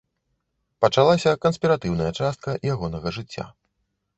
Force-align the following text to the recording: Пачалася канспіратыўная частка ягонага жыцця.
Пачалася 0.85 1.35
канспіратыўная 1.45 2.09
частка 2.23 2.57
ягонага 2.77 3.07
жыцця. 3.19 3.45